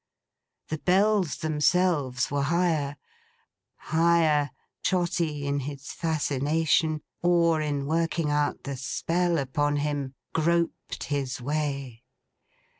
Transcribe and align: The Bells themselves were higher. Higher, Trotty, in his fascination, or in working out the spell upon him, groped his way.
The 0.69 0.79
Bells 0.79 1.37
themselves 1.37 2.31
were 2.31 2.41
higher. 2.41 2.97
Higher, 3.75 4.49
Trotty, 4.83 5.45
in 5.45 5.59
his 5.59 5.91
fascination, 5.91 7.03
or 7.21 7.61
in 7.61 7.85
working 7.85 8.31
out 8.31 8.63
the 8.63 8.77
spell 8.77 9.37
upon 9.37 9.75
him, 9.75 10.15
groped 10.33 11.03
his 11.03 11.39
way. 11.39 12.01